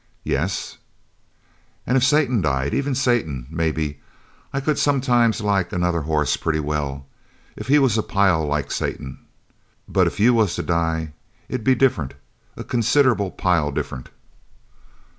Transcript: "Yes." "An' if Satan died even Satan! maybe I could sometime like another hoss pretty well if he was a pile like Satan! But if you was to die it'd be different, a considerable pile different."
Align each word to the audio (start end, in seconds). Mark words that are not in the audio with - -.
"Yes." 0.23 0.79
"An' 1.85 1.95
if 1.95 2.03
Satan 2.03 2.41
died 2.41 2.73
even 2.73 2.95
Satan! 2.95 3.45
maybe 3.51 4.01
I 4.51 4.59
could 4.59 4.79
sometime 4.79 5.31
like 5.41 5.71
another 5.71 6.01
hoss 6.01 6.37
pretty 6.37 6.59
well 6.59 7.05
if 7.55 7.67
he 7.67 7.77
was 7.77 7.99
a 7.99 8.01
pile 8.01 8.43
like 8.43 8.71
Satan! 8.71 9.19
But 9.87 10.07
if 10.07 10.19
you 10.19 10.33
was 10.33 10.55
to 10.55 10.63
die 10.63 11.13
it'd 11.49 11.63
be 11.63 11.75
different, 11.75 12.15
a 12.57 12.63
considerable 12.63 13.29
pile 13.29 13.71
different." 13.71 14.09